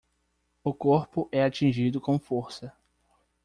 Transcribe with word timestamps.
O 0.63 0.73
corpo 0.73 1.29
é 1.31 1.43
atingido 1.43 2.01
com 2.01 2.17
força 2.17 2.73